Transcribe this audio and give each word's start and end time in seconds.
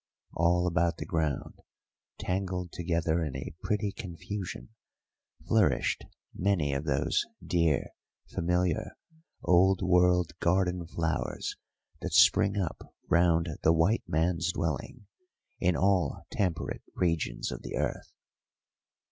All 0.33 0.65
about 0.65 0.97
the 0.97 1.05
ground, 1.05 1.59
tangled 2.17 2.71
together 2.71 3.23
in 3.23 3.35
a 3.35 3.53
pretty 3.61 3.91
confusion, 3.91 4.69
flourished 5.47 6.05
many 6.33 6.73
of 6.73 6.85
those 6.85 7.23
dear 7.45 7.91
familiar 8.33 8.93
Old 9.43 9.83
World 9.83 10.31
garden 10.39 10.87
flowers 10.87 11.55
that 12.01 12.13
spring 12.13 12.57
up 12.57 12.95
round 13.11 13.47
the 13.61 13.73
white 13.73 14.03
man's 14.09 14.51
dwelling 14.51 15.05
in 15.59 15.75
all 15.77 16.25
temperate 16.31 16.81
regions 16.95 17.51
of 17.51 17.61
the 17.61 17.75
earth. 17.75 18.11